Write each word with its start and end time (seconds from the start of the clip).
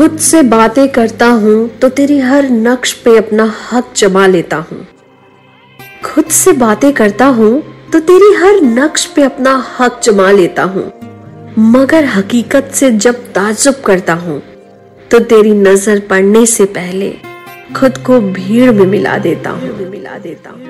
खुद 0.00 0.16
से 0.18 0.42
बातें 0.42 0.88
करता 0.88 1.26
हूँ 1.30 1.78
तो 1.78 1.88
तेरी 1.88 2.18
हर 2.18 2.48
नक्श 2.50 2.92
पे 2.98 3.16
अपना 3.16 3.44
हक 3.62 3.92
जमा 3.96 4.26
लेता 4.26 4.56
हूँ। 4.58 4.86
खुद 6.04 6.24
से 6.26 6.52
बातें 6.52 6.92
करता 6.92 7.26
हूँ 7.28 7.50
तो 7.92 8.00
तेरी 8.00 8.32
हर 8.34 8.60
नक्श 8.62 9.04
पे 9.06 9.22
अपना 9.22 9.52
हक 9.78 10.00
जमा 10.04 10.30
लेता 10.30 10.62
हूँ। 10.62 10.84
मगर 11.72 12.04
हकीकत 12.04 12.70
से 12.74 12.90
जब 12.90 13.14
ताजुब 13.32 13.82
करता 13.86 14.14
हूँ 14.14 14.40
तो 15.10 15.18
तेरी 15.24 15.52
नज़र 15.52 16.00
पड़ने 16.00 16.44
से 16.46 16.64
पहले 16.78 17.10
खुद 17.76 17.98
को 17.98 18.20
भीड़ 18.32 18.70
में 18.72 18.86
मिला 18.86 19.18
देता 19.18 19.50
हूँ 19.50 19.88
मिला 19.90 20.18
देता 20.18 20.50
हूँ। 20.50 20.60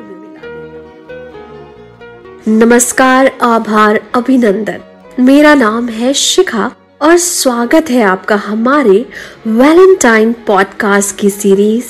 नमस्कार, 2.49 3.33
आभार, 3.43 4.01
अभिनंदन। 4.15 5.23
मेरा 5.23 5.55
नाम 5.55 5.89
है 5.91 6.15
शिखा 6.17 6.71
और 7.03 7.17
स्वागत 7.17 7.91
है 7.91 8.03
आपका 8.03 8.37
हमारे 8.37 9.07
वैलेंटाइन 9.47 10.33
पॉडकास्ट 10.33 11.17
की 11.17 11.31
सीरीज़ 11.31 11.87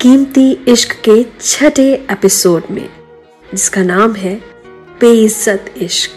कीमती 0.00 0.64
इश्क 0.68 0.92
के 1.08 1.26
छठे 1.42 1.92
एपिसोड 2.10 2.62
में, 2.70 2.88
जिसका 3.54 3.82
नाम 3.82 4.14
है 4.14 4.34
बेइज्जत 5.00 5.74
इश्क। 5.76 6.10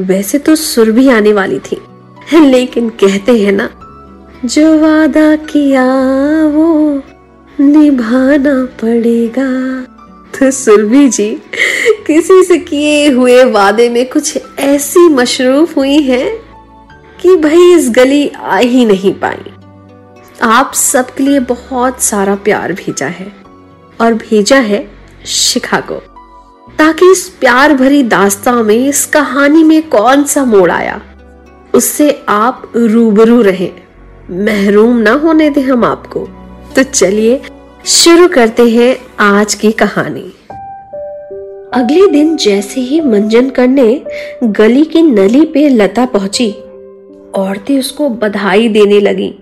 वैसे 0.00 0.38
तो 0.38 0.54
सुर 0.54 0.90
भी 0.90 1.08
आने 1.08 1.32
वाली 1.32 1.58
थी, 1.58 1.80
लेकिन 2.34 2.88
कहते 2.88 3.32
हैं 3.32 3.52
ना, 3.52 3.68
जो 4.44 4.78
वादा 4.78 5.36
किया 5.36 5.86
वो 6.46 7.02
निभाना 7.60 8.64
पड़ेगा। 8.82 9.50
तो 10.38 10.50
सुरभि 10.50 11.08
जी, 11.08 11.30
किसी 12.06 12.42
से 12.44 12.58
किए 12.58 13.10
हुए 13.10 13.44
वादे 13.44 13.88
में 13.88 14.08
कुछ 14.08 14.38
ऐसी 14.58 15.08
मशरूफ 15.08 15.76
हुई 15.76 16.00
हैं? 16.00 16.41
कि 17.22 17.36
भाई 17.36 17.72
इस 17.74 17.90
गली 17.90 18.28
आ 18.28 18.56
ही 18.56 18.84
नहीं 18.84 19.12
पाई। 19.14 19.52
आप 20.42 20.72
सबके 20.74 21.24
लिए 21.24 21.40
बहुत 21.40 22.00
सारा 22.02 22.34
प्यार 22.34 22.72
भेजा 22.72 23.06
है 23.06 23.32
और 24.00 24.14
भेजा 24.14 24.56
है 24.56 24.90
शिखा 25.26 25.80
को 25.80 25.94
ताकि 26.78 27.10
इस 27.12 27.28
प्यार 27.40 27.74
भरी 27.74 28.02
दास्ता 28.02 28.52
में, 28.52 28.88
इस 28.88 29.04
कहानी 29.06 29.62
में 29.64 29.88
कौन 29.88 30.24
सा 30.24 30.44
मोड़ 30.44 30.70
आया, 30.70 31.00
उससे 31.74 32.24
आप 32.28 32.72
रूबरू 32.76 33.40
रहे। 33.42 33.70
महरूम 34.30 34.96
ना 34.96 35.12
होने 35.12 35.50
दें 35.50 35.62
हम 35.62 35.84
आपको। 35.84 36.20
तो 36.76 36.82
चलिए, 36.82 37.40
शुरू 37.86 38.28
करते 38.28 38.68
हैं 38.68 38.96
आज 39.20 39.54
की 39.54 39.72
कहानी। 39.72 40.32
अगले 41.74 42.06
दिन 42.08 42.36
जैसे 42.36 42.80
ही 42.80 43.00
मंजन 43.00 43.50
करने 43.50 44.02
गली 44.44 44.84
की 44.84 45.02
नली 45.02 45.44
पे 45.44 45.68
लता 45.68 46.06
पहुँची 46.06 46.54
औरतें 47.34 47.78
उसको 47.78 48.08
बधाई 48.08 48.68
देने 48.68 49.00
लगी। 49.00 49.34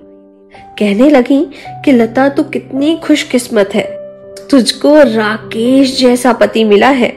कहने 0.78 1.10
लगी 1.10 1.50
कि, 1.84 1.92
लता 1.92 2.28
तो 2.28 2.42
कितनी 2.42 2.96
खुशकिस्मत 2.96 3.70
है। 3.74 4.00
तुझको 4.50 4.94
राकेश 4.94 6.00
जैसा 6.00 6.32
पति 6.32 6.64
मिला 6.64 6.88
है। 6.88 7.10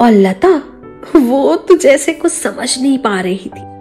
और 0.00 0.10
लता, 0.10 0.62
वो 1.16 1.56
तो 1.56 1.76
जैसे 1.76 2.12
कुछ 2.12 2.32
समझ 2.32 2.82
नहीं 2.82 2.98
पा 2.98 3.20
रही 3.20 3.36
थी। 3.36 3.74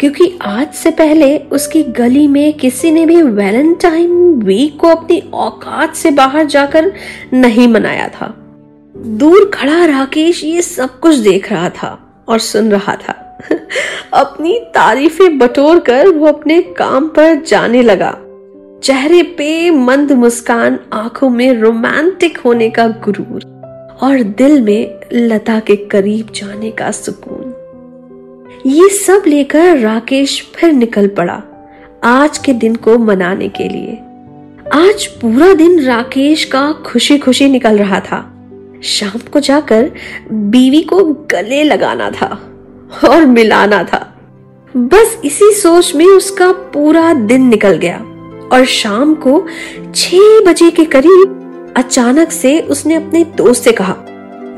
क्योंकि 0.00 0.38
आज 0.42 0.72
से 0.72 0.90
पहले 0.90 1.38
उसकी 1.38 1.82
गली 1.82 2.28
में 2.28 2.54
किसी 2.54 2.90
ने 2.90 3.06
भी 3.06 3.22
वैलेंटाइन 3.22 4.10
वीक 4.32 4.80
को 4.80 4.88
अपनी 4.88 5.30
औकात 5.34 5.94
से 5.94 6.10
बाहर 6.10 6.46
जाकर 6.46 6.92
नहीं 7.32 7.68
मनाया 7.68 8.08
था। 8.08 8.26
दूर 8.96 9.50
खड़ा 9.54 9.84
राकेश 9.84 10.44
ये 10.44 10.62
सब 10.62 11.00
कुछ 11.00 11.14
देख 11.14 11.52
रहा 11.52 11.70
था 11.70 12.24
और 12.28 12.38
सुन 12.38 12.70
रहा 12.70 12.96
था। 12.96 13.22
अपनी 14.12 14.60
तारीफें 14.74 15.38
बटोर 15.38 15.78
कर 15.78 16.08
वो 16.08 16.26
अपने 16.26 16.62
काम 16.62 17.08
पर 17.08 17.34
जाने 17.34 17.82
लगा। 17.82 18.18
चेहरे 18.82 19.22
पे 19.22 19.70
मंद 19.70 20.12
मुस्कान 20.12 20.78
आँखों 20.92 21.30
में 21.30 21.54
रोमांटिक 21.54 22.38
होने 22.38 22.70
का 22.70 22.88
गुरूर 22.88 23.56
और 24.02 24.22
दिल 24.22 24.62
में 24.62 25.00
लता 25.12 25.60
के 25.60 25.76
करीब 25.76 26.28
जाने 26.34 26.70
का 26.70 26.90
सुकून। 26.90 27.52
ये 28.66 28.88
सब 28.88 29.22
लेकर 29.26 29.78
राकेश 29.78 30.52
फिर 30.54 30.72
निकल 30.72 31.08
पड़ा 31.08 31.42
आज 32.04 32.38
के 32.38 32.52
दिन 32.52 32.74
को 32.74 32.98
मनाने 32.98 33.48
के 33.48 33.68
लिए। 33.68 33.98
आज 34.74 35.06
पूरा 35.06 35.54
दिन 35.54 35.80
राकेश 35.80 36.44
का 36.44 36.72
खुशी 36.72 37.18
खुशी 37.18 37.48
निकल 37.48 37.78
रहा 37.78 38.00
था। 38.00 38.32
शाम 38.82 39.18
को 39.32 39.40
जाकर 39.40 39.90
बीवी 40.32 40.82
को 40.82 41.04
गले 41.04 41.64
लगाना 41.64 42.10
था। 42.10 42.55
और 43.08 43.26
मिलाना 43.26 43.82
था। 43.82 44.14
बस 44.76 45.18
इसी 45.24 45.52
सोच 45.52 45.94
में 45.94 46.06
उसका 46.06 46.52
पूरा 46.52 47.14
दिन 47.14 47.48
निकल 47.48 47.72
गया 47.76 47.96
और 48.52 48.64
शाम 48.64 49.14
को 49.14 49.46
छह 49.94 50.40
बजे 50.46 50.70
के 50.70 50.84
करीब 50.84 51.42
अचानक 51.76 52.32
से 52.32 52.60
उसने 52.60 52.94
अपने 52.94 53.24
दोस्त 53.24 53.64
से 53.64 53.72
कहा, 53.72 53.96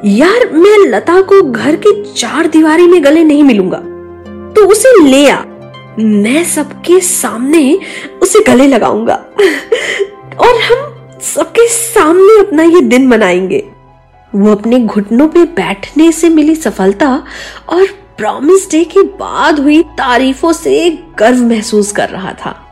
यार, 0.05 0.53
मैं 0.53 0.79
लता 0.79 1.21
को 1.21 1.43
घर 1.43 1.77
की 1.77 2.13
चार 2.17 2.47
दीवारी 2.47 2.89
में 2.89 3.05
गले 3.05 3.25
नहीं 3.25 3.43
मिलूँगा। 3.43 3.79
तो 4.53 4.67
उसे 4.67 5.05
ले 5.05 5.31
आ। 5.31 5.43
मैं 5.99 6.45
सबके 6.45 7.01
सामने 7.01 7.79
उसे 8.23 8.45
गले 8.45 8.67
लगाऊँगा। 8.67 9.15
और 10.39 10.61
हम 10.61 10.95
सबके 11.23 11.69
सामने 11.69 12.41
अपना 12.41 12.63
ये 12.63 12.81
दिन 12.81 13.07
मनाएँगे। 13.07 13.65
वो 14.35 14.53
अपने 14.53 14.81
घुटनों 14.81 15.29
पे 15.29 15.45
बैठने 15.45 16.13
से 16.13 16.29
मिली 16.29 16.55
सफलता 16.55 17.25
और 17.69 17.87
प्रॉमिस 18.19 18.71
डे 18.71 18.85
के 18.85 19.03
बाद 19.03 19.61
हुई 19.61 19.83
तारीफों 19.83 20.53
से 20.53 20.99
गर्व 21.19 21.37
महसूस 21.37 21.93
कर 21.93 22.09
रहा 22.09 22.33
था। 22.33 22.67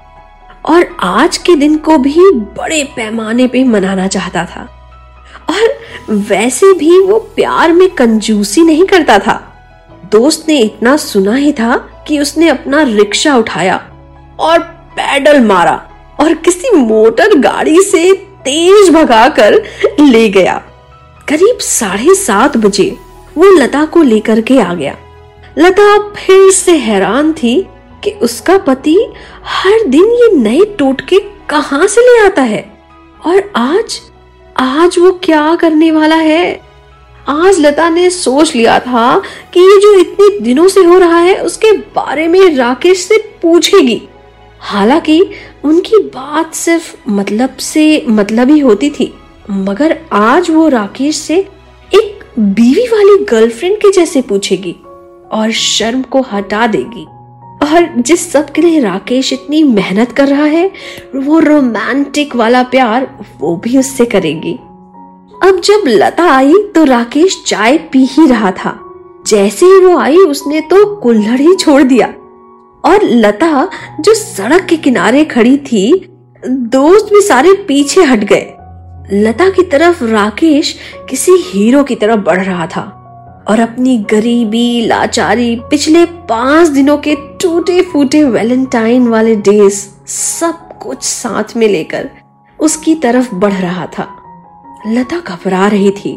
और 0.64 0.96
आज 1.00 1.36
के 1.36 1.54
दिन 1.54 1.76
को 1.76 1.98
भी 1.98 2.30
बड़े 2.32 2.84
पैमाने 2.96 3.46
पे 3.46 3.64
मनाना 3.64 4.06
चाहता 4.06 4.44
था। 4.44 4.68
और 5.50 5.78
वैसे 6.10 6.72
भी 6.72 6.98
वो 6.98 7.18
प्यार 7.18 7.72
में 7.72 7.90
कंजूसी 7.90 8.62
नहीं 8.62 8.84
करता 8.84 9.18
था। 9.18 9.54
दोस्त 10.12 10.44
ने 10.48 10.58
इतना 10.58 10.96
सुना 10.96 11.34
ही 11.34 11.52
था 11.52 12.04
कि 12.08 12.18
उसने 12.18 12.48
अपना 12.48 12.82
रिक्शा 12.82 13.36
उठाया 13.36 13.76
और 14.38 14.58
पैडल 14.98 15.40
मारा 15.40 15.90
और 16.20 16.34
किसी 16.34 16.76
मोटर 16.76 17.38
गाड़ी 17.38 17.80
से 17.82 18.12
तेज 18.44 18.90
भगाकर 18.90 19.62
ले 20.00 20.28
गया। 20.28 20.62
करीब 21.28 21.58
साढ़े 21.58 22.14
सात 22.14 22.56
बजे 22.56 22.96
वो 23.38 23.44
लता 23.44 23.84
को 23.84 24.02
लेकर 24.02 24.40
के 24.40 24.60
आ 24.60 24.74
गया। 24.74 24.96
लता 25.58 25.98
फिर 26.08 26.50
से 26.52 26.72
हैरान 26.76 27.32
थी 27.32 27.66
कि 28.04 28.10
उसका 28.22 28.56
पति 28.58 28.96
हर 29.44 29.86
दिन 29.88 30.04
ये 30.04 30.28
नए 30.36 30.64
टोटके 30.78 31.18
कहाँ 31.50 31.86
से 31.86 32.00
ले 32.00 32.26
आता 32.26 32.42
है? 32.42 32.60
और 33.26 33.52
आज 33.56 34.00
आज 34.56 34.98
वो 34.98 35.12
क्या 35.22 35.54
करने 35.54 35.90
वाला 35.90 36.16
है? 36.16 36.60
आज 37.28 37.60
लता 37.60 37.88
ने 37.88 38.10
सोच 38.10 38.54
लिया 38.54 38.78
था 38.80 39.22
कि 39.54 39.60
ये 39.60 39.80
जो 39.80 39.92
इतने 39.94 40.40
दिनों 40.40 40.68
से 40.68 40.84
हो 40.84 40.98
रहा 40.98 41.18
है, 41.18 41.36
उसके 41.36 41.72
बारे 41.72 42.28
में 42.28 42.56
राकेश 42.56 43.04
से 43.04 43.18
पूछेगी। 43.42 44.02
हालाँकि 44.60 45.22
उनकी 45.64 45.98
बात 45.98 46.54
सिर्फ़ 46.54 46.94
मतलब 47.08 47.56
से 47.56 48.04
मतलब 48.08 48.50
ही 48.50 48.58
होती 48.58 48.90
थी, 48.90 49.12
मगर 49.50 49.98
आज 50.12 50.50
वो 50.50 50.68
राकेश 50.68 51.16
से 51.16 51.38
एक 51.92 52.24
बीवी 52.38 52.86
वाली 52.86 53.24
गर्लफ्रेंड 53.24 53.76
के 53.76 53.92
जैसे 53.92 54.22
पूछेगी। 54.22 54.76
और 55.32 55.50
शर्म 55.50 56.02
को 56.02 56.20
हटा 56.32 56.66
देगी। 56.66 57.06
और 57.66 57.94
जिस 57.98 58.32
सब 58.32 58.50
के 58.50 58.62
लिए 58.62 58.80
राकेश 58.80 59.32
इतनी 59.32 59.62
मेहनत 59.62 60.12
कर 60.12 60.28
रहा 60.28 60.44
है, 60.44 60.72
वो 61.16 61.38
रोमांटिक 61.38 62.36
वाला 62.36 62.62
प्यार 62.62 63.16
वो 63.40 63.56
भी 63.56 63.78
उससे 63.78 64.04
करेगी। 64.04 64.54
अब 65.42 65.60
जब 65.64 65.82
लता 65.86 66.24
आई 66.24 66.54
तो 66.74 66.84
राकेश 66.84 67.44
चाय 67.46 67.78
पी 67.78 68.04
ही 68.04 68.26
रहा 68.26 68.50
था। 68.50 68.80
जैसे 69.26 69.66
ही 69.66 69.78
वो 69.78 69.98
आई, 69.98 70.16
उसने 70.16 70.60
तो 70.60 70.96
कुल्हड़ 70.96 71.40
ही 71.40 71.54
छोड़ 71.54 71.82
दिया। 71.82 72.06
और 72.84 72.98
लता, 73.02 73.68
जो 74.00 74.14
सड़क 74.14 74.64
के 74.64 74.76
किनारे 74.76 75.24
खड़ी 75.24 75.56
थी, 75.56 76.12
दोस्त 76.48 77.06
भी 77.12 77.20
सारे 77.20 77.52
पीछे 77.52 78.02
हट 78.02 78.18
गए। 78.18 78.52
लता 79.12 79.50
की 79.50 79.62
तरफ़ 79.62 80.04
राकेश 80.04 80.76
किसी 81.10 81.32
हीरो 81.32 81.82
की 81.82 81.94
तरफ़ 81.94 82.20
बढ़ 82.20 82.44
रहा 82.44 82.66
था। 82.66 83.02
और 83.48 83.60
अपनी 83.60 83.96
गरीबी, 83.98 84.86
लाचारी, 84.86 85.54
पिछले 85.70 86.04
पाँच 86.06 86.68
दिनों 86.68 86.96
के 86.98 87.14
टूटे 87.14 87.82
फूटे 87.82 88.24
वैलेंटाइन 88.24 89.08
वाले 89.08 89.36
डेज़ 89.36 90.08
सब 90.10 90.78
कुछ 90.78 91.02
साथ 91.02 91.56
में 91.56 91.68
लेकर 91.68 92.10
उसकी 92.60 92.94
तरफ़ 92.94 93.34
बढ़ 93.34 93.52
रहा 93.52 93.86
था। 93.86 94.08
लता 94.86 95.18
घबरा 95.18 95.66
रही 95.66 95.90
थी। 95.90 96.14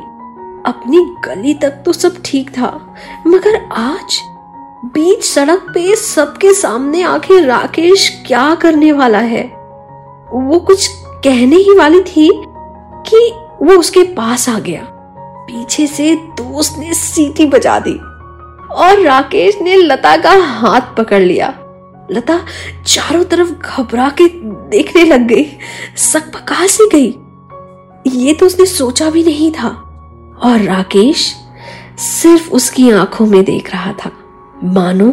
अपनी 0.65 0.97
गली 1.25 1.53
तक 1.53 1.69
तो 1.69 1.93
सब 1.93 2.21
ठीक 2.25 2.49
था, 2.49 2.95
मगर 3.27 3.55
आज 3.71 4.19
बीच 4.85 5.23
सड़क 5.23 5.59
पे 5.73 5.95
सबके 5.95 6.53
सामने 6.53 7.01
आके 7.03 7.39
राकेश 7.45 8.23
क्या 8.27 8.55
करने 8.55 8.91
वाला 8.91 9.19
है? 9.19 9.43
वो 10.33 10.59
कुछ 10.59 10.87
कहने 11.23 11.55
ही 11.55 11.75
वाली 11.75 12.01
थी 12.01 12.29
कि 13.07 13.31
वो 13.61 13.77
उसके 13.77 14.03
पास 14.03 14.49
आ 14.49 14.59
गया। 14.59 14.88
पीछे 15.49 15.85
से 15.87 16.15
दोस्त 16.37 16.75
ने 16.79 16.93
सीटी 16.93 17.45
बजा 17.45 17.77
दी 17.79 17.93
और 18.75 18.99
राकेश 19.01 19.57
ने 19.61 19.75
लता 19.75 20.15
का 20.17 20.31
हाथ 20.31 20.95
पकड़ 20.97 21.21
लिया। 21.21 21.47
लता 22.11 22.39
चारों 22.85 23.23
तरफ़ 23.23 23.51
घबरा 23.51 24.09
के 24.11 24.27
देखने 24.69 25.03
लग 25.03 25.27
गई, 25.27 25.45
सक 25.97 26.31
पका 26.33 26.67
सी 26.67 26.87
गई। 26.93 27.07
ये 28.17 28.33
तो 28.33 28.45
उसने 28.45 28.65
सोचा 28.65 29.09
भी 29.09 29.23
नहीं 29.23 29.51
था 29.51 29.69
और 30.43 30.61
राकेश 30.61 31.25
सिर्फ़ 31.99 32.51
उसकी 32.51 32.89
आँखों 32.91 33.25
में 33.25 33.43
देख 33.45 33.71
रहा 33.73 33.93
था। 33.95 34.11
मानो 34.65 35.09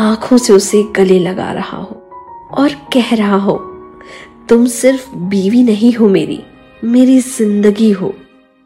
आँखों 0.00 0.38
से 0.38 0.52
उसे 0.52 0.82
गले 0.96 1.18
लगा 1.18 1.50
रहा 1.52 1.76
हो 1.76 2.00
और 2.52 2.74
कह 2.94 3.14
रहा 3.14 3.36
हो, 3.36 3.56
तुम 4.48 4.66
सिर्फ़ 4.66 5.14
बीवी 5.16 5.62
नहीं 5.62 5.92
हो 5.92 6.08
मेरी 6.08 6.42
मेरी 6.82 7.18
ज़िंदगी 7.20 7.90
हो। 7.92 8.14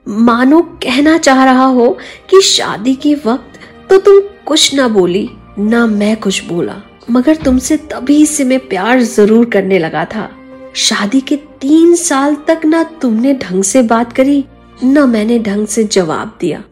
मानो 0.09 0.61
कहना 0.83 1.17
चाह 1.19 1.45
रहा 1.45 1.65
हो 1.65 1.91
कि 2.31 2.41
शादी 2.43 2.95
के 2.95 3.15
वक्त 3.27 3.59
तो 3.91 3.99
तुम 3.99 4.21
कुछ 4.47 4.75
ना 4.75 4.89
बोली, 4.89 5.29
ना 5.59 5.87
मैं 5.87 6.17
कुछ 6.17 6.45
बोला। 6.45 6.75
मगर 7.11 7.37
तुमसे 7.37 7.77
तभी 7.93 8.25
से 8.27 8.45
मैं 8.45 8.59
प्यार 8.69 9.01
ज़रूर 9.03 9.45
करने 9.51 9.79
लगा 9.79 10.05
था। 10.05 10.29
शादी 10.77 11.21
के 11.21 11.37
तीन 11.61 11.95
साल 11.97 12.35
तक 12.49 12.65
ना 12.65 12.83
तुमने 13.03 13.35
ढंग 13.35 13.63
से 13.65 13.83
बात 13.83 14.13
करी, 14.13 14.45
ना 14.85 15.07
मैंने 15.07 15.39
ढंग 15.39 15.67
से 15.67 15.85
जवाब 15.85 16.37
दिया। 16.41 16.63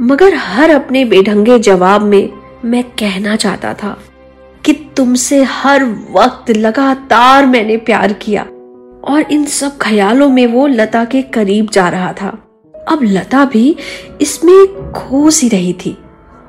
मगर 0.00 0.34
हर 0.34 0.70
अपने 0.70 1.04
बेढंगे 1.04 1.58
जवाब 1.58 2.02
में 2.02 2.28
मैं 2.64 2.84
कहना 2.98 3.36
चाहता 3.36 3.74
था 3.74 3.96
कि 4.64 4.72
तुमसे 4.96 5.42
हर 5.44 5.84
वक्त 6.10 6.50
लगातार 6.50 7.46
मैंने 7.46 7.76
प्यार 7.76 8.12
किया 8.12 8.42
और 9.04 9.32
इन 9.32 9.44
सब 9.46 9.78
ख्यालों 9.78 10.28
में 10.28 10.46
वो 10.46 10.66
लता 10.66 11.04
के 11.04 11.22
करीब 11.22 11.70
जा 11.70 11.88
रहा 11.88 12.12
था। 12.12 12.38
अब 12.90 13.02
लता 13.02 13.44
भी 13.44 13.76
इसमें 14.20 14.92
खो 14.92 15.30
सी 15.30 15.48
रही 15.48 15.72
थी। 15.72 15.96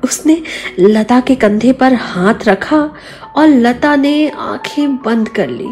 उसने 0.04 0.42
लता 0.78 1.20
के 1.20 1.34
कंधे 1.34 1.72
पर 1.72 1.94
हाथ 1.94 2.34
रखा 2.48 2.94
और 3.36 3.48
लता 3.48 3.96
ने 3.96 4.28
आँखें 4.28 4.96
बंद 4.96 5.28
कर 5.28 5.48
ली। 5.48 5.68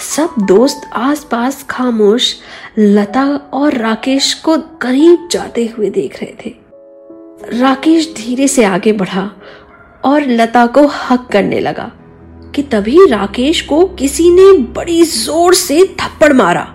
सब 0.00 0.34
दोस्त 0.40 0.90
आसपास 0.92 1.62
खामोश 1.70 2.34
लता 2.78 3.24
और 3.52 3.74
राकेश 3.74 4.34
को 4.34 4.56
करीब 4.58 5.28
जाते 5.30 5.66
हुए 5.66 5.90
देख 5.90 6.22
रहे 6.22 6.34
थे। 6.46 6.54
राकेश 7.60 8.14
धीरे 8.16 8.48
से 8.48 8.64
आगे 8.64 8.92
बढ़ा 8.92 9.30
और 10.04 10.22
लता 10.22 10.66
को 10.66 10.86
हक 10.86 11.28
करने 11.32 11.60
लगा 11.60 11.90
कि 12.54 12.62
तभी 12.62 13.06
राकेश 13.06 13.60
को 13.60 13.84
किसी 13.84 14.30
ने 14.30 14.52
बड़ी 14.58 15.02
ज़ोर 15.02 15.54
से 15.54 15.84
थप्पड़ 16.00 16.32
मारा। 16.32 16.73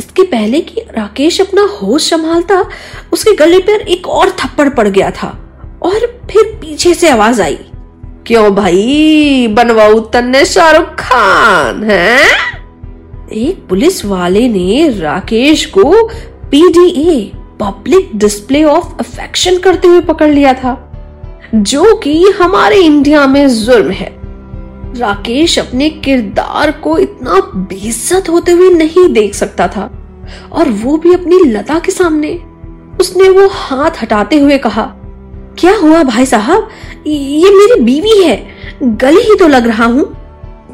इसके 0.00 0.22
पहले 0.22 0.60
कि 0.60 0.80
राकेश 0.80 1.40
अपना 1.40 1.62
होश 1.62 2.10
संभालता, 2.10 2.68
उसके 3.12 3.32
गले 3.36 3.58
पर 3.58 3.72
एक 3.72 4.06
और 4.08 4.30
थप्पड़ 4.30 4.68
पड़ 4.68 4.88
गया 4.88 5.10
था 5.10 5.28
और 5.82 6.20
फिर 6.30 6.42
पीछे 6.42 6.94
से 6.94 7.08
आवाज़ 7.08 7.42
आई। 7.42 7.58
क्यों 8.26 8.54
भाई? 8.54 9.46
बनवाऊ 9.50 10.00
तन्ने 10.00 10.44
शाहरुख 10.44 10.86
खान, 10.86 11.84
है? 11.84 12.18
एक 13.32 13.66
पुलिस 13.68 14.04
वाले 14.04 14.48
ने 14.48 14.88
राकेश 14.98 15.66
को 15.66 16.08
PDA, 16.50 17.32
public 17.60 18.10
display 18.14 18.64
of 18.64 18.86
affection 19.00 19.58
करते 19.58 19.88
हुए 19.88 20.00
पकड़ 20.00 20.30
लिया 20.30 20.52
था, 20.52 20.92
जो 21.54 21.94
कि 21.94 22.24
हमारे 22.24 22.76
इंडिया 22.76 23.26
में 23.26 23.48
जुर्म 23.48 23.90
है। 23.90 24.19
राकेश 24.96 25.58
अपने 25.58 25.88
किरदार 25.90 26.70
को 26.72 26.98
इतना 26.98 27.40
बेइज्जत 27.56 28.28
होते 28.28 28.52
हुए 28.52 28.70
नहीं 28.70 29.08
देख 29.12 29.34
सकता 29.34 29.68
था। 29.68 29.90
और 30.52 30.68
वो 30.68 30.96
भी 30.96 31.12
अपनी 31.14 31.38
लता 31.44 31.78
के 31.78 31.92
सामने। 31.92 32.32
उसने 33.00 33.28
वो 33.28 33.48
हाथ 33.48 34.02
हटाते 34.02 34.38
हुए 34.38 34.58
कहा, 34.58 34.82
क्या 35.58 35.76
हुआ 35.76 36.02
भाई 36.02 36.26
साहब? 36.26 36.68
ये 37.06 37.50
मेरी 37.50 37.80
बीवी 37.80 38.22
है। 38.22 38.36
गले 38.82 39.20
ही 39.20 39.36
तो 39.36 39.48
लग 39.48 39.66
रहा 39.66 39.84
हूँ। 39.84 40.16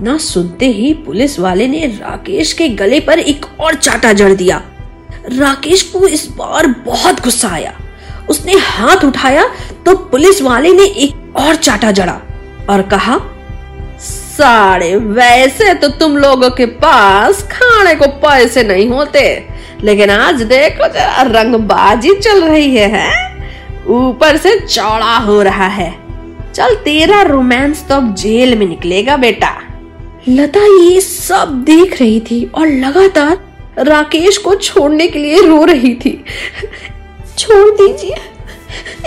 ना 0.03 0.17
सुनते 0.19 0.67
ही 0.67 0.93
पुलिस 0.95 1.39
वाले 1.41 1.67
ने 1.67 1.87
राकेश 1.87 2.53
के 2.53 2.69
गले 2.69 3.01
पर 3.01 3.19
एक 3.19 3.47
और 3.61 3.75
चाटा 3.75 4.13
जड़ 4.13 4.33
दिया। 4.33 4.63
राकेश 5.33 5.83
को 5.83 6.07
इस 6.07 6.29
बार 6.31 6.67
बहुत 6.87 7.23
गुस्सा 7.23 7.49
आया। 7.49 7.73
उसने 8.31 8.53
हाथ 8.53 9.05
उठाया 9.05 9.49
तो 9.87 9.95
पुलिस 9.97 10.43
वाले 10.43 10.73
ने 10.73 10.85
एक 10.85 11.37
और 11.37 11.55
चाटा 11.55 11.91
जड़ा 11.91 12.21
और 12.71 12.83
कहा 12.83 13.17
साड़े। 14.39 14.97
वैसे 14.97 15.75
तो 15.75 15.89
तुम 15.89 16.17
लोगों 16.17 16.51
के 16.51 16.67
पास 16.67 17.43
खाने 17.43 17.95
को 17.95 18.07
पैसे 18.07 18.65
नहीं 18.65 18.89
होते। 18.89 19.47
लेकिन 19.83 20.11
आज 20.11 20.43
देखो 20.43 20.89
जरा 20.89 21.23
रंगबाजी 21.23 22.15
चल 22.15 22.45
रही 22.45 22.77
है, 22.77 22.89
है? 22.89 23.37
ऊपर 23.87 24.37
से 24.37 24.59
चौड़ा 24.61 25.17
हो 25.17 25.43
रहा 25.43 25.67
है। 25.67 25.95
चल 26.55 26.75
तेरा 26.75 27.23
रोमांस 27.23 27.85
तो 27.89 27.95
अब 27.95 28.15
जेल 28.15 28.59
में 28.59 28.67
निकलेगा 28.67 29.17
बेटा। 29.17 29.63
लता 30.29 30.61
ये 30.61 31.01
सब 31.01 31.63
देख 31.67 32.01
रही 32.01 32.21
थी 32.21 32.51
और 32.55 32.67
लगातार 32.67 33.39
राकेश 33.79 34.37
को 34.37 34.55
छोड़ने 34.55 35.07
के 35.07 35.19
लिए 35.19 35.43
रो 35.43 35.65
रही 35.65 35.95
थी। 35.95 36.25
छोड़ 37.39 37.71
दीजिए। 37.71 38.17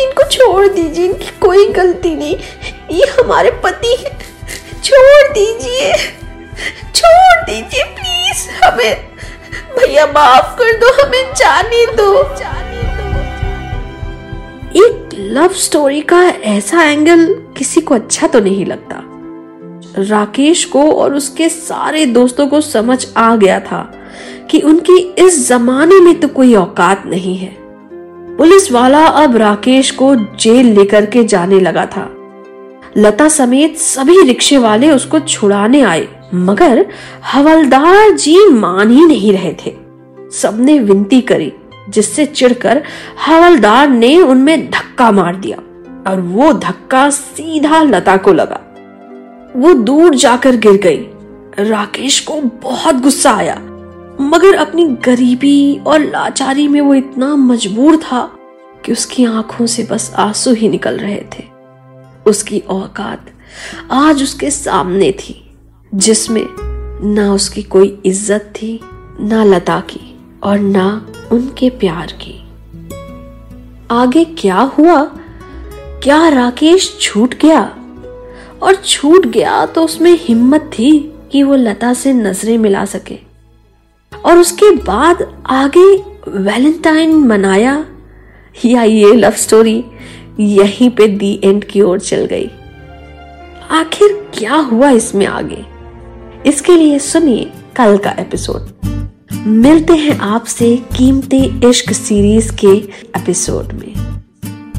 इनको 0.03 0.23
छोड़ 0.23 0.67
दीजिए 0.67 1.05
इनकी 1.05 1.31
कोई 1.41 1.67
गलती 1.67 2.15
नहीं। 2.15 2.35
ये 2.91 3.05
हमारे 3.19 3.51
पति 3.51 3.95
है। 3.99 4.29
छोड़ 4.83 5.33
दीजिए। 5.33 5.93
छोड़ 6.95 7.41
दीजिए 7.45 7.83
प्लीज़ 7.83 8.49
हमें 8.63 9.09
भैया, 9.77 10.05
माफ़ 10.05 10.57
कर 10.57 10.77
दो, 10.77 10.91
हमें 11.03 11.33
जाने 11.33 11.85
दो। 11.85 12.23
एक 14.75 15.09
लव 15.15 15.53
स्टोरी 15.53 16.01
का 16.01 16.21
ऐसा 16.27 16.83
एंगल 16.83 17.33
किसी 17.57 17.81
को 17.81 17.95
अच्छा 17.95 18.27
तो 18.27 18.39
नहीं 18.39 18.65
लगता। 18.65 19.01
राकेश 19.97 20.65
को 20.65 20.91
और 20.91 21.13
उसके 21.13 21.49
सारे 21.49 22.05
दोस्तों 22.05 22.47
को 22.47 22.61
समझ 22.61 23.07
आ 23.17 23.35
गया 23.35 23.59
था 23.59 23.81
कि 24.51 24.59
उनकी 24.59 24.97
इस 24.97 25.47
जमाने 25.47 25.99
में 25.99 26.19
तो 26.19 26.27
कोई 26.27 26.55
औकात 26.55 27.03
नहीं 27.05 27.37
है। 27.37 27.55
पुलिस 28.37 28.71
वाला 28.71 29.05
अब 29.05 29.35
राकेश 29.37 29.91
को 29.91 30.15
जेल 30.15 30.65
लेकर 30.65 31.05
के 31.05 31.23
जाने 31.23 31.59
लगा 31.59 31.85
था। 31.85 32.15
लता 32.97 33.27
समेत 33.27 33.77
सभी 33.77 34.21
रिक्शे 34.21 34.57
वाले 34.57 34.91
उसको 34.91 35.19
छुड़ाने 35.19 35.81
आए, 35.81 36.07
मगर 36.33 36.85
हवलदार 37.33 38.11
जी 38.11 38.47
मान 38.49 38.91
ही 38.91 39.05
नहीं 39.05 39.33
रहे 39.33 39.53
थे। 39.53 39.75
सबने 40.31 40.79
विनती 40.79 41.21
करी, 41.21 41.51
जिससे 41.89 42.25
चिढ़कर 42.25 42.83
हवलदार 43.25 43.89
ने 43.89 44.21
उनमें 44.21 44.69
धक्का 44.69 45.11
मार 45.11 45.35
दिया, 45.35 45.57
और 46.07 46.21
वो 46.21 46.53
धक्का 46.53 47.09
सीधा 47.09 47.81
लता 47.83 48.17
को 48.17 48.33
लगा। 48.33 48.61
वो 49.55 49.73
दूर 49.73 50.15
जाकर 50.15 50.55
गिर 50.55 50.77
गई। 50.77 51.05
राकेश 51.59 52.19
को 52.19 52.41
बहुत 52.63 52.95
गुस्सा 52.95 53.31
आया, 53.31 53.55
मगर 54.21 54.55
अपनी 54.55 54.85
गरीबी 55.05 55.79
और 55.87 55.99
लाचारी 55.99 56.67
में 56.67 56.81
वो 56.81 56.93
इतना 56.93 57.35
मजबूर 57.35 57.97
था 57.97 58.31
कि 58.85 58.91
उसकी 58.91 59.25
आँखों 59.25 59.65
से 59.65 59.87
बस 59.91 60.13
आँसू 60.15 60.53
ही 60.53 60.69
निकल 60.69 60.97
रहे 60.97 61.21
थे। 61.33 61.48
उसकी 62.29 62.59
औकात 62.59 63.31
आज 63.91 64.23
उसके 64.23 64.51
सामने 64.51 65.11
थी, 65.11 65.35
जिसमें 65.95 66.45
ना 67.05 67.33
उसकी 67.33 67.63
कोई 67.63 67.97
इज़्ज़त 68.05 68.53
थी, 68.55 68.79
ना 69.21 69.43
लता 69.43 69.79
की 69.89 70.15
और 70.43 70.59
ना 70.59 70.85
उनके 71.31 71.69
प्यार 71.69 72.11
की। 72.21 72.35
आगे 73.91 74.23
क्या 74.37 74.59
हुआ? 74.77 75.03
क्या 76.03 76.27
राकेश 76.29 76.97
छूट 77.01 77.35
गया? 77.41 77.61
और 78.63 78.75
छूट 78.75 79.25
गया 79.25 79.65
तो 79.65 79.83
उसमें 79.83 80.17
हिम्मत 80.21 80.69
थी 80.73 80.91
कि 81.31 81.43
वो 81.43 81.55
लता 81.55 81.93
से 81.93 82.13
नज़रें 82.13 82.57
मिला 82.57 82.85
सके। 82.85 83.17
और 84.11 84.37
उसके 84.37 84.71
बाद 84.75 85.23
आगे 85.45 85.91
वैलेंटाइन 86.27 87.15
मनाया? 87.27 87.85
या 88.55 88.83
ये 88.83 89.13
लव 89.13 89.31
स्टोरी 89.31 89.83
यहीं 90.39 90.89
पे 90.89 91.07
दी 91.07 91.41
एंड 91.43 91.63
की 91.63 91.81
ओर 91.81 91.99
चल 91.99 92.25
गई। 92.25 92.51
आखिर 93.71 94.31
क्या 94.33 94.55
हुआ 94.55 94.89
इसमें 94.89 95.25
आगे? 95.25 95.65
इसके 96.45 96.75
लिए 96.75 96.99
सुनिए 96.99 97.51
कल 97.75 97.97
का 97.97 98.11
एपिसोड। 98.11 98.69
मिलते 99.47 99.93
हैं 99.93 100.19
आपसे 100.19 100.75
कीमती 100.77 101.69
इश्क 101.69 101.93
सीरीज़ 101.93 102.55
के 102.55 102.77
एपिसोड 103.19 103.65
में। 103.65 103.93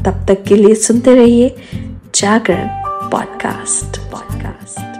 तब 0.03 0.25
तक 0.27 0.43
के 0.43 0.55
लिए 0.55 0.75
सुनते 0.75 1.15
रहिए 1.15 1.55
जागरण 2.15 2.67
पॉडकास्ट। 3.09 3.99
पॉडकास्ट। 4.11 4.90